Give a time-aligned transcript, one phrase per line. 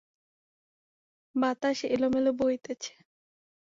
[1.35, 2.93] বাতাস এলোমেলো বহিতেছে।